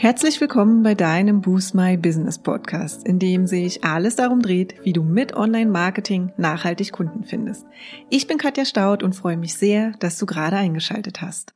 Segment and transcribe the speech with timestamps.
[0.00, 4.92] Herzlich willkommen bei deinem Boost My Business Podcast, in dem sich alles darum dreht, wie
[4.92, 7.66] du mit Online-Marketing nachhaltig Kunden findest.
[8.08, 11.52] Ich bin Katja Staud und freue mich sehr, dass du gerade eingeschaltet hast.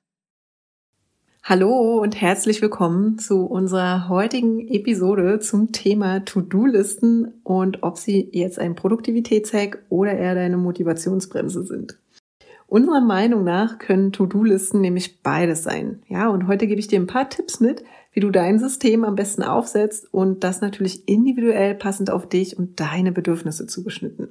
[1.44, 8.58] Hallo und herzlich willkommen zu unserer heutigen Episode zum Thema To-Do-Listen und ob sie jetzt
[8.58, 11.96] ein Produktivitätshack oder eher deine Motivationsbremse sind.
[12.72, 16.00] Unserer Meinung nach können To-Do-Listen nämlich beides sein.
[16.08, 19.14] Ja, und heute gebe ich dir ein paar Tipps mit, wie du dein System am
[19.14, 24.28] besten aufsetzt und das natürlich individuell passend auf dich und deine Bedürfnisse zugeschnitten.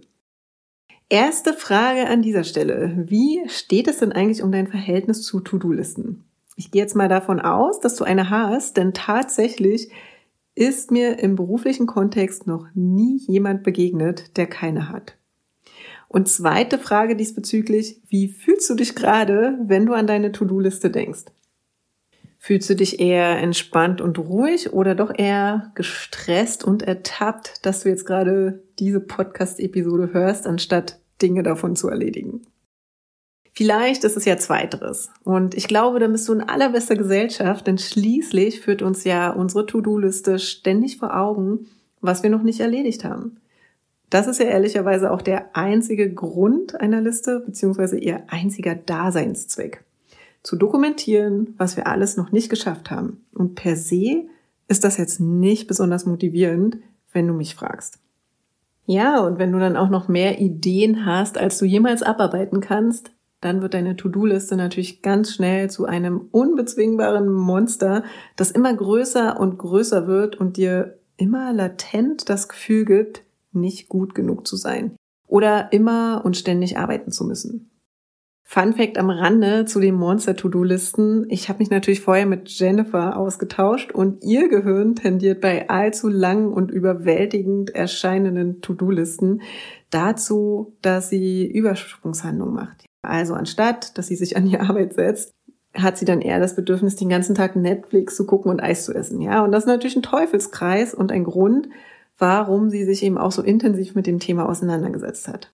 [1.07, 3.03] Erste Frage an dieser Stelle.
[3.05, 6.23] Wie steht es denn eigentlich um dein Verhältnis zu To-Do-Listen?
[6.55, 9.91] Ich gehe jetzt mal davon aus, dass du eine hast, denn tatsächlich
[10.55, 15.15] ist mir im beruflichen Kontext noch nie jemand begegnet, der keine hat.
[16.11, 21.23] Und zweite Frage diesbezüglich, wie fühlst du dich gerade, wenn du an deine To-Do-Liste denkst?
[22.37, 27.89] Fühlst du dich eher entspannt und ruhig oder doch eher gestresst und ertappt, dass du
[27.89, 32.41] jetzt gerade diese Podcast-Episode hörst, anstatt Dinge davon zu erledigen?
[33.53, 35.11] Vielleicht ist es ja zweiteres.
[35.23, 39.65] Und ich glaube, dann bist du in allerbester Gesellschaft, denn schließlich führt uns ja unsere
[39.65, 41.67] To-Do-Liste ständig vor Augen,
[42.01, 43.40] was wir noch nicht erledigt haben.
[44.11, 49.85] Das ist ja ehrlicherweise auch der einzige Grund einer Liste, beziehungsweise ihr einziger Daseinszweck
[50.43, 53.23] zu dokumentieren, was wir alles noch nicht geschafft haben.
[53.33, 54.25] Und per se
[54.67, 56.77] ist das jetzt nicht besonders motivierend,
[57.13, 57.99] wenn du mich fragst.
[58.85, 63.11] Ja, und wenn du dann auch noch mehr Ideen hast, als du jemals abarbeiten kannst,
[63.39, 68.03] dann wird deine To-Do-Liste natürlich ganz schnell zu einem unbezwingbaren Monster,
[68.35, 73.23] das immer größer und größer wird und dir immer latent das Gefühl gibt,
[73.53, 74.95] nicht gut genug zu sein
[75.27, 77.71] oder immer und ständig arbeiten zu müssen.
[78.43, 81.25] Fun Fact am Rande zu den Monster-To-Do-Listen.
[81.29, 86.51] Ich habe mich natürlich vorher mit Jennifer ausgetauscht und ihr Gehirn tendiert bei allzu langen
[86.51, 89.41] und überwältigend erscheinenden To-Do-Listen
[89.89, 92.85] dazu, dass sie Übersprungshandlungen macht.
[93.01, 95.31] Also anstatt, dass sie sich an die Arbeit setzt,
[95.73, 98.93] hat sie dann eher das Bedürfnis, den ganzen Tag Netflix zu gucken und Eis zu
[98.93, 99.21] essen.
[99.21, 101.69] Ja, und das ist natürlich ein Teufelskreis und ein Grund,
[102.21, 105.51] warum sie sich eben auch so intensiv mit dem Thema auseinandergesetzt hat.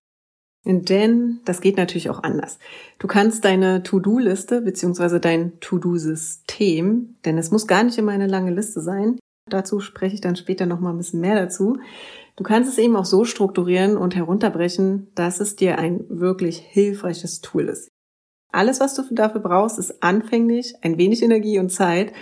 [0.66, 2.58] Denn das geht natürlich auch anders.
[2.98, 8.50] Du kannst deine To-Do-Liste beziehungsweise dein To-Do-System, denn es muss gar nicht immer eine lange
[8.52, 9.18] Liste sein.
[9.48, 11.78] Dazu spreche ich dann später noch mal ein bisschen mehr dazu.
[12.36, 17.40] Du kannst es eben auch so strukturieren und herunterbrechen, dass es dir ein wirklich hilfreiches
[17.40, 17.88] Tool ist.
[18.52, 22.12] Alles, was du dafür brauchst, ist anfänglich ein wenig Energie und Zeit,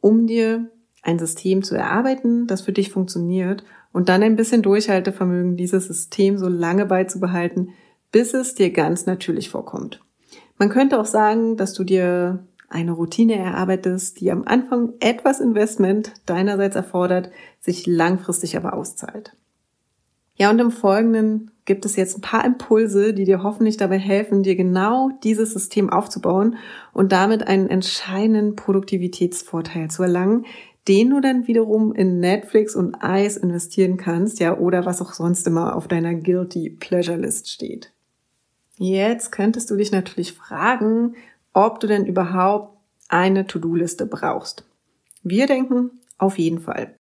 [0.00, 0.70] um dir
[1.02, 3.64] ein System zu erarbeiten, das für dich funktioniert
[3.96, 7.70] und dann ein bisschen Durchhaltevermögen, dieses System so lange beizubehalten,
[8.12, 10.04] bis es dir ganz natürlich vorkommt.
[10.58, 16.12] Man könnte auch sagen, dass du dir eine Routine erarbeitest, die am Anfang etwas Investment
[16.26, 19.34] deinerseits erfordert, sich langfristig aber auszahlt.
[20.34, 24.42] Ja, und im Folgenden gibt es jetzt ein paar Impulse, die dir hoffentlich dabei helfen,
[24.42, 26.56] dir genau dieses System aufzubauen
[26.92, 30.44] und damit einen entscheidenden Produktivitätsvorteil zu erlangen,
[30.88, 35.46] den du dann wiederum in Netflix und Eis investieren kannst, ja, oder was auch sonst
[35.46, 37.92] immer auf deiner Guilty Pleasure List steht.
[38.78, 41.16] Jetzt könntest du dich natürlich fragen,
[41.52, 42.76] ob du denn überhaupt
[43.08, 44.64] eine To-Do-Liste brauchst.
[45.22, 46.94] Wir denken auf jeden Fall.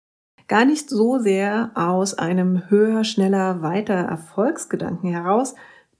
[0.46, 5.54] Gar nicht so sehr aus einem höher, schneller, weiter Erfolgsgedanken heraus,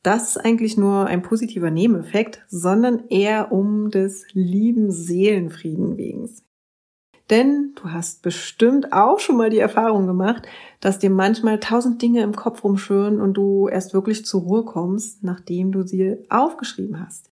[0.04, 6.28] das ist eigentlich nur ein positiver Nebeneffekt, sondern eher um des lieben Seelenfrieden wegen.
[7.30, 10.46] Denn du hast bestimmt auch schon mal die Erfahrung gemacht,
[10.80, 15.24] dass dir manchmal tausend Dinge im Kopf rumschwören und du erst wirklich zur Ruhe kommst,
[15.24, 17.30] nachdem du sie aufgeschrieben hast.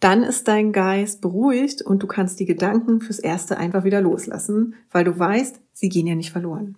[0.00, 4.74] Dann ist dein Geist beruhigt und du kannst die Gedanken fürs Erste einfach wieder loslassen,
[4.90, 6.76] weil du weißt, sie gehen ja nicht verloren.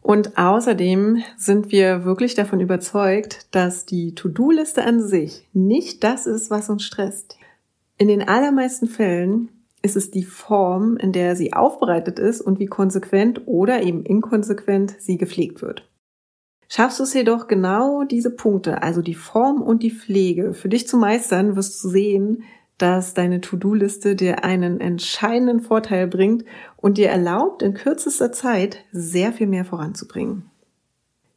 [0.00, 6.50] Und außerdem sind wir wirklich davon überzeugt, dass die To-Do-Liste an sich nicht das ist,
[6.50, 7.36] was uns stresst.
[7.98, 9.50] In den allermeisten Fällen
[9.82, 14.96] ist es die Form, in der sie aufbereitet ist und wie konsequent oder eben inkonsequent
[14.98, 15.88] sie gepflegt wird.
[16.68, 20.86] Schaffst du es jedoch genau diese Punkte, also die Form und die Pflege, für dich
[20.86, 22.44] zu meistern, wirst du sehen,
[22.78, 26.44] dass deine To-Do-Liste dir einen entscheidenden Vorteil bringt
[26.76, 30.50] und dir erlaubt, in kürzester Zeit sehr viel mehr voranzubringen.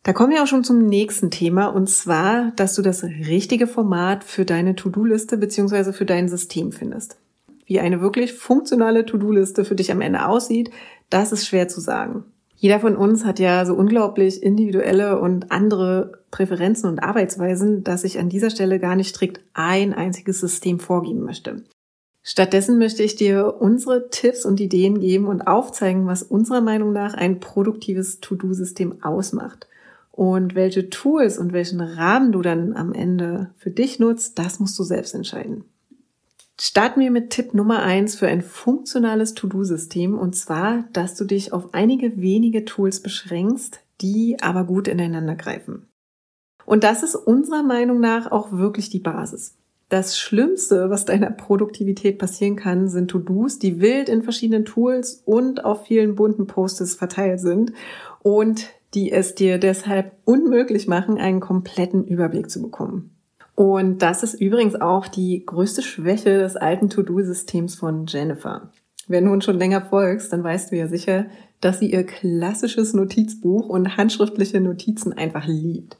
[0.04, 4.24] Da kommen wir auch schon zum nächsten Thema und zwar, dass du das richtige Format
[4.24, 7.18] für deine To-Do-Liste beziehungsweise für dein System findest.
[7.66, 10.72] Wie eine wirklich funktionale To-Do-Liste für dich am Ende aussieht,
[11.10, 12.26] das ist schwer zu sagen.
[12.56, 18.20] Jeder von uns hat ja so unglaublich individuelle und andere Präferenzen und Arbeitsweisen, dass ich
[18.20, 21.64] an dieser Stelle gar nicht strikt ein einziges System vorgeben möchte.
[22.22, 27.14] Stattdessen möchte ich dir unsere Tipps und Ideen geben und aufzeigen, was unserer Meinung nach
[27.16, 29.68] ein produktives To-Do-System ausmacht.
[30.12, 34.80] Und welche Tools und welchen Rahmen du dann am Ende für dich nutzt, das musst
[34.80, 35.66] du selbst entscheiden.
[36.60, 41.52] Starten wir mit Tipp Nummer eins für ein funktionales To-Do-System und zwar, dass du dich
[41.52, 45.88] auf einige wenige Tools beschränkst, die aber gut ineinander greifen.
[46.66, 49.56] Und das ist unserer Meinung nach auch wirklich die Basis.
[49.90, 55.66] Das Schlimmste, was deiner Produktivität passieren kann, sind To-Dos, die wild in verschiedenen Tools und
[55.66, 57.74] auf vielen bunten Posts verteilt sind
[58.22, 63.13] und die es dir deshalb unmöglich machen, einen kompletten Überblick zu bekommen.
[63.56, 68.72] Und das ist übrigens auch die größte Schwäche des alten To-Do-Systems von Jennifer.
[69.08, 71.26] Wenn du nun schon länger folgst, dann weißt du ja sicher,
[71.62, 75.98] dass sie ihr klassisches Notizbuch und handschriftliche Notizen einfach liebt.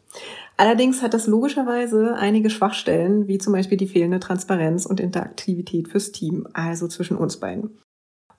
[0.58, 6.12] Allerdings hat das logischerweise einige Schwachstellen, wie zum Beispiel die fehlende Transparenz und Interaktivität fürs
[6.12, 7.72] Team, also zwischen uns beiden.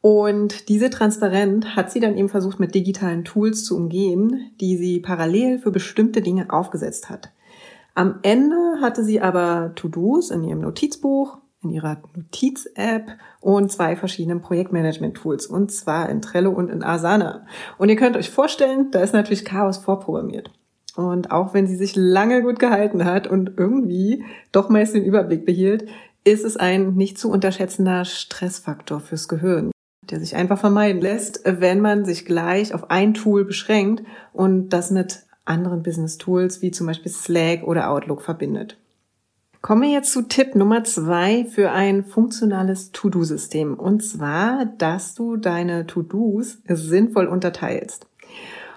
[0.01, 5.01] Und diese Transparenz hat sie dann eben versucht, mit digitalen Tools zu umgehen, die sie
[5.01, 7.31] parallel für bestimmte Dinge aufgesetzt hat.
[7.95, 13.07] Am Ende hatte sie aber To-Dos in ihrem Notizbuch, in ihrer Notiz-App
[13.41, 17.47] und zwei verschiedenen Projektmanagement-Tools, und zwar in Trello und in Asana.
[17.79, 20.51] Und ihr könnt euch vorstellen, da ist natürlich Chaos vorprogrammiert.
[20.97, 25.45] Und auch wenn sie sich lange gut gehalten hat und irgendwie doch meist den Überblick
[25.47, 25.89] behielt,
[26.25, 29.71] ist es ein nicht zu unterschätzender Stressfaktor fürs Gehirn,
[30.11, 34.91] der sich einfach vermeiden lässt, wenn man sich gleich auf ein Tool beschränkt und das
[34.91, 38.79] mit anderen Business Tools wie zum Beispiel Slack oder Outlook verbindet.
[39.65, 43.75] Kommen wir jetzt zu Tipp Nummer zwei für ein funktionales To-Do-System.
[43.75, 48.07] Und zwar, dass du deine To-Dos sinnvoll unterteilst.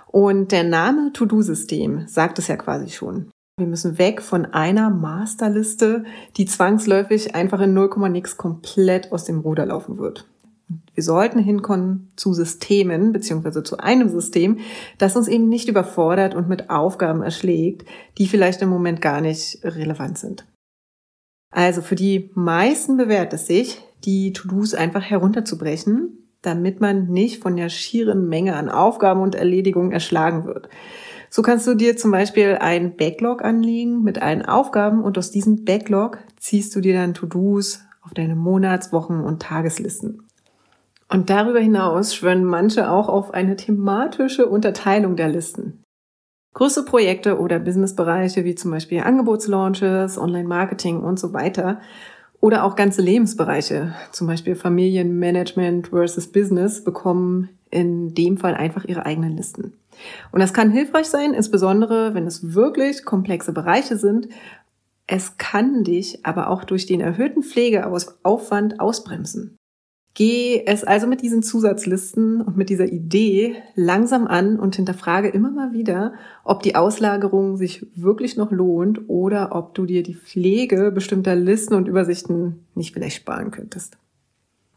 [0.07, 3.31] Und der Name To-Do-System sagt es ja quasi schon.
[3.59, 6.05] Wir müssen weg von einer Masterliste,
[6.37, 10.25] die zwangsläufig einfach in 0, nix komplett aus dem Ruder laufen wird.
[10.93, 14.59] Wir sollten hinkommen zu Systemen, beziehungsweise zu einem System,
[14.97, 17.87] das uns eben nicht überfordert und mit Aufgaben erschlägt,
[18.17, 20.45] die vielleicht im Moment gar nicht relevant sind.
[21.51, 27.55] Also für die meisten bewährt es sich, die To-Dos einfach herunterzubrechen damit man nicht von
[27.55, 30.69] der schieren Menge an Aufgaben und Erledigungen erschlagen wird.
[31.29, 35.65] So kannst du dir zum Beispiel ein Backlog anlegen mit allen Aufgaben und aus diesem
[35.65, 40.23] Backlog ziehst du dir dann To-Dos auf deine Monats-, Wochen- und Tageslisten.
[41.09, 45.83] Und darüber hinaus schwören manche auch auf eine thematische Unterteilung der Listen.
[46.53, 51.79] Größere Projekte oder Businessbereiche wie zum Beispiel Angebotslaunches, Online-Marketing und so weiter
[52.39, 59.05] oder auch ganze Lebensbereiche, zum Beispiel Familienmanagement versus Business, bekommen in dem Fall einfach ihre
[59.05, 59.73] eigenen Listen.
[60.31, 64.29] Und das kann hilfreich sein, insbesondere wenn es wirklich komplexe Bereiche sind.
[65.07, 69.57] Es kann dich aber auch durch den erhöhten Pflegeaufwand ausbremsen.
[70.17, 75.51] Geh es also mit diesen Zusatzlisten und mit dieser Idee langsam an und hinterfrage immer
[75.51, 80.91] mal wieder, ob die Auslagerung sich wirklich noch lohnt oder ob du dir die Pflege
[80.91, 83.99] bestimmter Listen und Übersichten nicht vielleicht sparen könntest.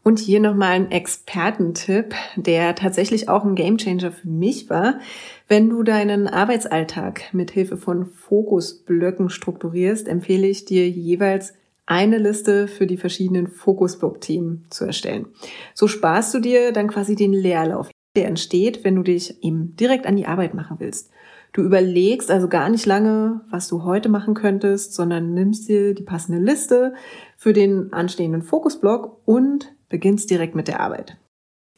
[0.03, 4.99] Und hier nochmal ein Expertentipp, der tatsächlich auch ein Gamechanger für mich war.
[5.47, 11.55] Wenn du deinen Arbeitsalltag mit Hilfe von Fokusblöcken strukturierst, empfehle ich dir jeweils
[11.91, 15.27] eine Liste für die verschiedenen Fokusblock-Themen zu erstellen.
[15.73, 20.07] So sparst du dir dann quasi den Leerlauf, der entsteht, wenn du dich eben direkt
[20.07, 21.11] an die Arbeit machen willst.
[21.51, 26.03] Du überlegst also gar nicht lange, was du heute machen könntest, sondern nimmst dir die
[26.03, 26.93] passende Liste
[27.35, 31.17] für den anstehenden Fokusblock und beginnst direkt mit der Arbeit.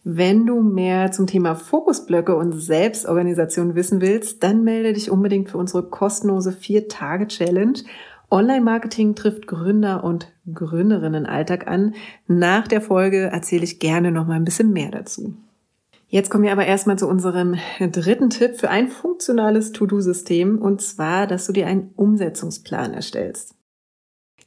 [0.03, 5.57] Wenn du mehr zum Thema Fokusblöcke und Selbstorganisation wissen willst, dann melde dich unbedingt für
[5.57, 7.79] unsere kostenlose 4-Tage-Challenge
[8.33, 11.93] Online-Marketing trifft Gründer und Gründerinnen Alltag an.
[12.25, 15.35] Nach der Folge erzähle ich gerne noch mal ein bisschen mehr dazu.
[16.07, 21.27] Jetzt kommen wir aber erstmal zu unserem dritten Tipp für ein funktionales To-Do-System und zwar,
[21.27, 23.53] dass du dir einen Umsetzungsplan erstellst.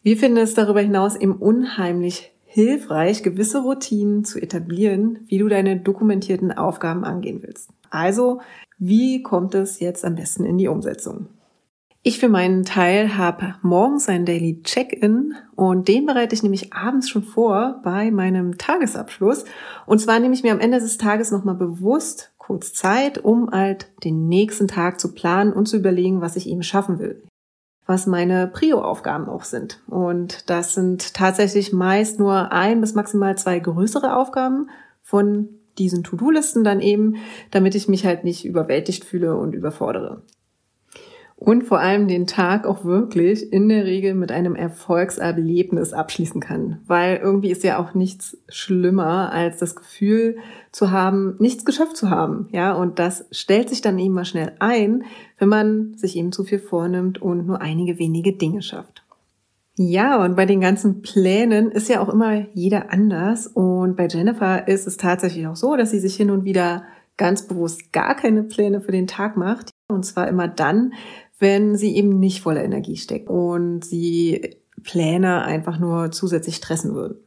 [0.02, 5.78] Wir finden es darüber hinaus eben unheimlich hilfreich, gewisse Routinen zu etablieren, wie du deine
[5.78, 7.70] dokumentierten Aufgaben angehen willst.
[7.90, 8.40] Also,
[8.78, 11.28] wie kommt es jetzt am besten in die Umsetzung?
[12.08, 17.08] Ich für meinen Teil habe morgens ein Daily Check-in und den bereite ich nämlich abends
[17.08, 19.44] schon vor bei meinem Tagesabschluss.
[19.86, 23.88] Und zwar nehme ich mir am Ende des Tages nochmal bewusst kurz Zeit, um halt
[24.04, 27.24] den nächsten Tag zu planen und zu überlegen, was ich eben schaffen will.
[27.86, 29.82] Was meine Prio-Aufgaben auch sind.
[29.88, 34.70] Und das sind tatsächlich meist nur ein bis maximal zwei größere Aufgaben
[35.02, 37.16] von diesen To-Do-Listen dann eben,
[37.50, 40.22] damit ich mich halt nicht überwältigt fühle und überfordere.
[41.36, 46.80] Und vor allem den Tag auch wirklich in der Regel mit einem Erfolgserlebnis abschließen kann.
[46.86, 50.38] Weil irgendwie ist ja auch nichts schlimmer, als das Gefühl
[50.72, 52.48] zu haben, nichts geschafft zu haben.
[52.52, 55.04] Ja, und das stellt sich dann eben mal schnell ein,
[55.38, 59.04] wenn man sich eben zu viel vornimmt und nur einige wenige Dinge schafft.
[59.78, 63.46] Ja, und bei den ganzen Plänen ist ja auch immer jeder anders.
[63.46, 66.84] Und bei Jennifer ist es tatsächlich auch so, dass sie sich hin und wieder
[67.18, 69.70] ganz bewusst gar keine Pläne für den Tag macht.
[69.88, 70.94] Und zwar immer dann,
[71.38, 77.18] wenn sie eben nicht voller Energie steckt und sie Pläne einfach nur zusätzlich stressen würden.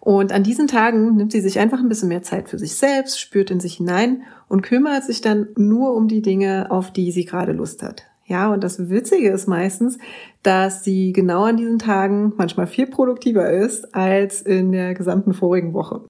[0.00, 3.18] Und an diesen Tagen nimmt sie sich einfach ein bisschen mehr Zeit für sich selbst,
[3.18, 7.24] spürt in sich hinein und kümmert sich dann nur um die Dinge, auf die sie
[7.24, 8.04] gerade Lust hat.
[8.26, 9.98] Ja, und das Witzige ist meistens,
[10.42, 15.72] dass sie genau an diesen Tagen manchmal viel produktiver ist als in der gesamten vorigen
[15.72, 16.06] Woche.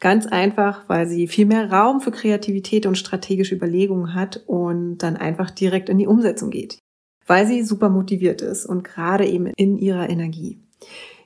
[0.00, 5.16] Ganz einfach, weil sie viel mehr Raum für Kreativität und strategische Überlegungen hat und dann
[5.16, 6.78] einfach direkt in die Umsetzung geht.
[7.26, 10.60] Weil sie super motiviert ist und gerade eben in ihrer Energie.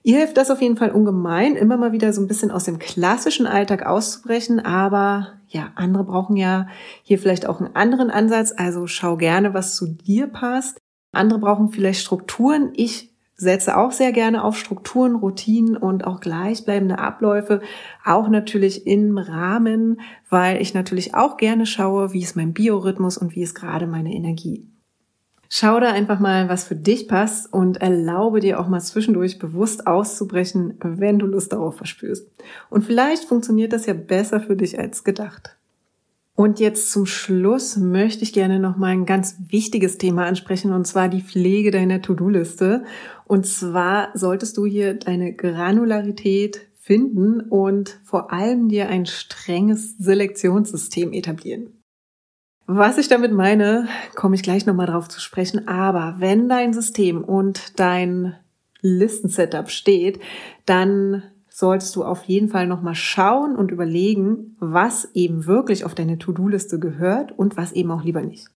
[0.05, 2.81] Ihr hilft das auf jeden Fall ungemein, immer mal wieder so ein bisschen aus dem
[2.81, 4.59] klassischen Alltag auszubrechen.
[4.59, 6.67] Aber ja, andere brauchen ja
[7.03, 8.53] hier vielleicht auch einen anderen Ansatz.
[8.57, 10.79] Also schau gerne, was zu dir passt.
[11.13, 12.73] Andere brauchen vielleicht Strukturen.
[12.75, 13.12] Ich
[13.43, 17.61] setze auch sehr gerne auf Strukturen, Routinen und auch gleichbleibende Abläufe,
[18.05, 23.35] auch natürlich im Rahmen, weil ich natürlich auch gerne schaue, wie ist mein Biorhythmus und
[23.35, 24.67] wie ist gerade meine Energie.
[25.55, 29.87] Schau da einfach mal, was für dich passt und erlaube dir auch mal zwischendurch bewusst
[29.87, 32.27] auszubrechen, wenn du Lust darauf verspürst.
[32.71, 35.59] Und vielleicht funktioniert das ja besser für dich als gedacht.
[36.35, 40.87] Und jetzt zum Schluss möchte ich gerne noch mal ein ganz wichtiges Thema ansprechen, und
[40.87, 42.85] zwar die Pflege deiner To-Do-Liste.
[43.33, 51.15] Und zwar solltest du hier deine Granularität finden und vor allem dir ein strenges Selektionssystem
[51.15, 51.83] etablieren.
[52.67, 55.67] Was ich damit meine, komme ich gleich nochmal drauf zu sprechen.
[55.67, 58.35] Aber wenn dein System und dein
[58.83, 60.21] Listensetup steht,
[60.67, 66.19] dann solltest du auf jeden Fall nochmal schauen und überlegen, was eben wirklich auf deine
[66.19, 68.49] To-Do-Liste gehört und was eben auch lieber nicht.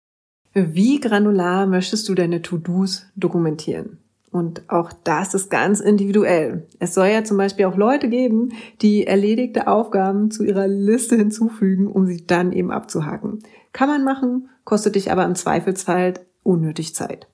[0.54, 4.00] Wie granular möchtest du deine To-Dos dokumentieren?
[4.36, 6.68] Und auch das ist ganz individuell.
[6.80, 8.50] Es soll ja zum Beispiel auch Leute geben,
[8.82, 13.40] die erledigte Aufgaben zu ihrer Liste hinzufügen, um sie dann eben abzuhaken.
[13.72, 17.30] Kann man machen, kostet dich aber im Zweifelsfall unnötig Zeit.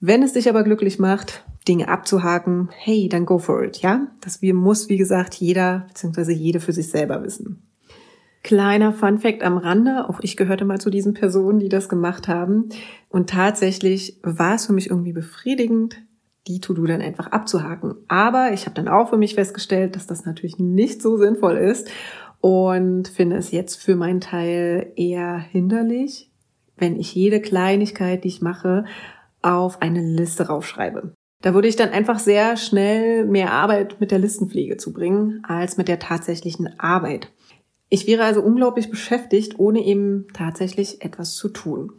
[0.00, 4.08] Wenn es dich aber glücklich macht, Dinge abzuhaken, hey, dann go for it, ja?
[4.20, 6.32] Das muss, wie gesagt, jeder bzw.
[6.32, 7.62] jede für sich selber wissen.
[8.42, 12.26] Kleiner Fun Fact am Rande, auch ich gehörte mal zu diesen Personen, die das gemacht
[12.26, 12.68] haben.
[13.08, 16.02] Und tatsächlich war es für mich irgendwie befriedigend,
[16.46, 17.96] die To-Do dann einfach abzuhaken.
[18.08, 21.88] Aber ich habe dann auch für mich festgestellt, dass das natürlich nicht so sinnvoll ist
[22.40, 26.30] und finde es jetzt für meinen Teil eher hinderlich,
[26.76, 28.84] wenn ich jede Kleinigkeit, die ich mache,
[29.42, 31.12] auf eine Liste raufschreibe.
[31.42, 35.88] Da würde ich dann einfach sehr schnell mehr Arbeit mit der Listenpflege zubringen, als mit
[35.88, 37.32] der tatsächlichen Arbeit.
[37.88, 41.92] Ich wäre also unglaublich beschäftigt, ohne eben tatsächlich etwas zu tun.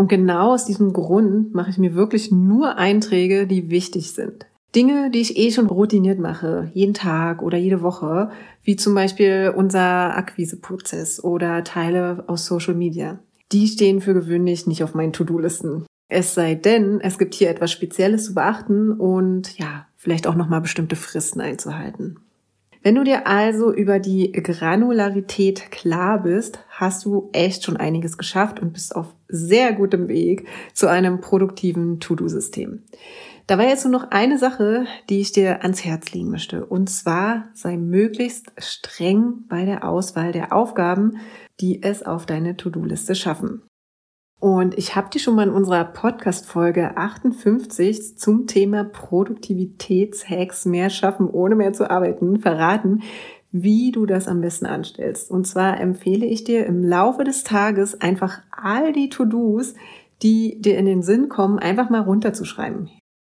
[0.00, 4.46] Und genau aus diesem Grund mache ich mir wirklich nur Einträge, die wichtig sind.
[4.74, 8.30] Dinge, die ich eh schon routiniert mache, jeden Tag oder jede Woche,
[8.64, 13.18] wie zum Beispiel unser Akquiseprozess oder Teile aus Social Media.
[13.52, 15.84] Die stehen für gewöhnlich nicht auf meinen To-Do-Listen.
[16.08, 20.62] Es sei denn, es gibt hier etwas Spezielles zu beachten und ja, vielleicht auch nochmal
[20.62, 22.20] bestimmte Fristen einzuhalten.
[22.82, 28.58] Wenn du dir also über die Granularität klar bist, hast du echt schon einiges geschafft
[28.60, 32.82] und bist auf sehr gutem Weg zu einem produktiven To-Do-System.
[33.46, 36.64] Da war jetzt nur noch eine Sache, die ich dir ans Herz legen möchte.
[36.64, 41.18] Und zwar sei möglichst streng bei der Auswahl der Aufgaben,
[41.60, 43.62] die es auf deine To-Do-Liste schaffen.
[44.40, 51.28] Und ich habe dir schon mal in unserer Podcast-Folge 58 zum Thema Produktivitätshacks mehr schaffen,
[51.28, 53.02] ohne mehr zu arbeiten, verraten,
[53.52, 55.30] wie du das am besten anstellst.
[55.30, 59.74] Und zwar empfehle ich dir im Laufe des Tages einfach all die To-Dos,
[60.22, 62.88] die dir in den Sinn kommen, einfach mal runterzuschreiben.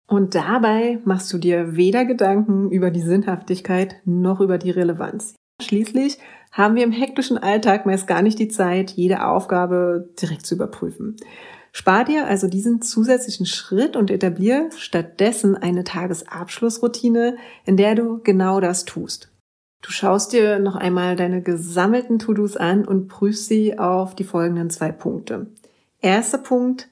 [0.07, 5.35] Und dabei machst du dir weder Gedanken über die Sinnhaftigkeit noch über die Relevanz.
[5.63, 6.19] Schließlich
[6.51, 11.17] haben wir im hektischen Alltag meist gar nicht die Zeit, jede Aufgabe direkt zu überprüfen.
[11.73, 18.61] Spar dir also diesen zusätzlichen Schritt und etablier stattdessen eine Tagesabschlussroutine, in der du genau
[18.61, 19.31] das tust.
[19.83, 24.69] Du schaust dir noch einmal deine gesammelten To-Dos an und prüfst sie auf die folgenden
[24.69, 25.47] zwei Punkte.
[26.01, 26.89] Erster Punkt,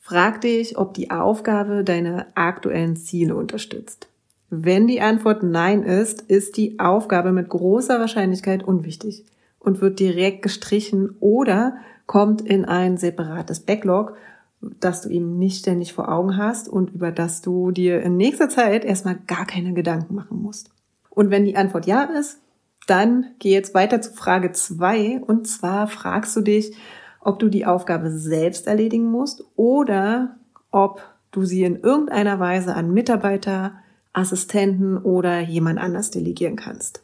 [0.00, 4.08] frag dich, ob die Aufgabe deine aktuellen Ziele unterstützt.
[4.54, 9.24] Wenn die Antwort Nein ist, ist die Aufgabe mit großer Wahrscheinlichkeit unwichtig
[9.58, 14.14] und wird direkt gestrichen oder kommt in ein separates Backlog,
[14.60, 18.50] das du eben nicht ständig vor Augen hast und über das du dir in nächster
[18.50, 20.68] Zeit erstmal gar keine Gedanken machen musst.
[21.08, 22.38] Und wenn die Antwort ja ist,
[22.86, 26.76] dann geh jetzt weiter zu Frage zwei und zwar fragst du dich,
[27.20, 30.36] ob du die Aufgabe selbst erledigen musst oder
[30.70, 33.72] ob du sie in irgendeiner Weise an Mitarbeiter,
[34.12, 37.02] Assistenten oder jemand anders delegieren kannst.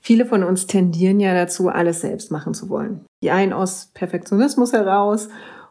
[0.00, 3.06] Viele von uns tendieren ja dazu, alles selbst machen zu wollen.
[3.22, 5.28] Die einen aus Perfektionismus heraus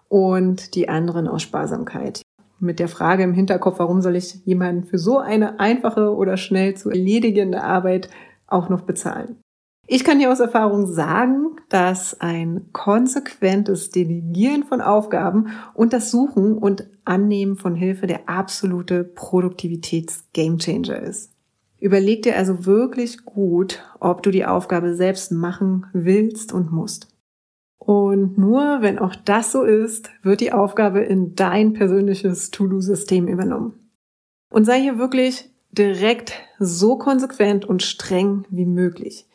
[0.10, 2.22] und die anderen aus Sparsamkeit.
[2.60, 6.75] Mit der Frage im Hinterkopf, warum soll ich jemanden für so eine einfache oder schnell
[6.75, 8.10] zu erledigende Arbeit
[8.48, 9.38] auch noch bezahlen?
[9.86, 16.58] Ich kann dir aus Erfahrung sagen, dass ein konsequentes Delegieren von Aufgaben und das Suchen
[16.58, 21.32] und Annehmen von Hilfe der absolute Produktivitäts-Gamechanger ist.
[21.80, 27.10] Überleg dir also wirklich gut, ob du die Aufgabe selbst machen willst und musst.
[27.78, 33.74] Und nur wenn auch das so ist, wird die Aufgabe in dein persönliches To-Do-System übernommen.
[34.50, 39.25] Und sei hier wirklich direkt so konsequent und streng wie möglich.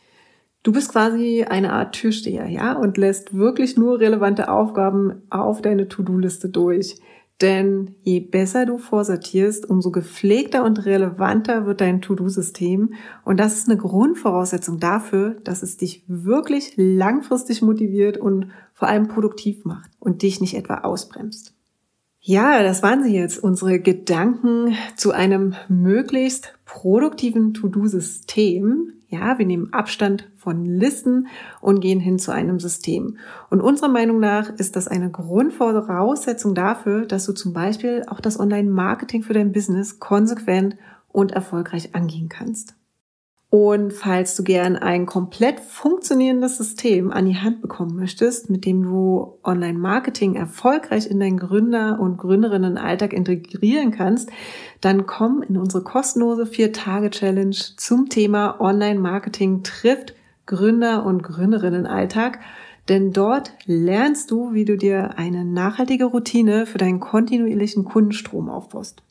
[0.62, 5.88] Du bist quasi eine Art Türsteher, ja, und lässt wirklich nur relevante Aufgaben auf deine
[5.88, 7.00] To-Do-Liste durch.
[7.40, 12.94] Denn je besser du vorsortierst, umso gepflegter und relevanter wird dein To-Do-System.
[13.24, 19.06] Und das ist eine Grundvoraussetzung dafür, dass es dich wirklich langfristig motiviert und vor allem
[19.06, 21.54] produktiv macht und dich nicht etwa ausbremst.
[22.20, 28.94] Ja, das waren sie jetzt, unsere Gedanken zu einem möglichst produktiven To-Do-System.
[29.06, 31.28] Ja, wir nehmen Abstand von Listen
[31.60, 33.18] und gehen hin zu einem System.
[33.50, 38.40] Und unserer Meinung nach ist das eine Grundvoraussetzung dafür, dass du zum Beispiel auch das
[38.40, 40.78] Online-Marketing für dein Business konsequent
[41.12, 42.78] und erfolgreich angehen kannst.
[43.50, 48.82] Und falls du gern ein komplett funktionierendes System an die Hand bekommen möchtest, mit dem
[48.82, 54.30] du Online-Marketing erfolgreich in deinen Gründer- und Gründerinnen-Alltag integrieren kannst,
[54.80, 60.14] dann komm in unsere kostenlose Vier-Tage-Challenge zum Thema Online-Marketing trifft
[60.48, 62.40] Gründer- und Gründerinnen-Alltag.
[62.88, 69.02] Denn dort lernst du, wie du dir eine nachhaltige Routine für deinen kontinuierlichen Kundenstrom aufbaust.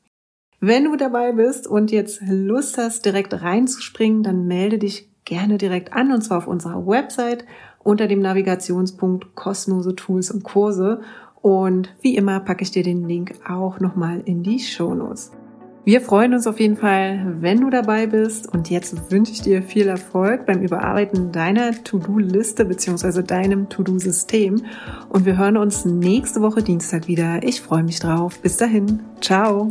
[0.60, 5.94] Wenn du dabei bist und jetzt Lust hast, direkt reinzuspringen, dann melde dich gerne direkt
[5.94, 7.46] an und zwar auf unserer Website
[7.84, 11.02] unter dem Navigationspunkt kostenlose Tools und Kurse.
[11.42, 15.32] Und wie immer packe ich dir den Link auch nochmal in die Show Notes.
[15.88, 18.54] Wir freuen uns auf jeden Fall, wenn du dabei bist.
[18.54, 23.23] Und jetzt wünsche ich dir viel Erfolg beim Überarbeiten deiner To-Do-Liste bzw.
[23.23, 24.65] deinem To-Do-System.
[25.08, 27.41] Und wir hören uns nächste Woche Dienstag wieder.
[27.41, 28.41] Ich freue mich drauf.
[28.41, 29.00] Bis dahin.
[29.21, 29.69] Ciao.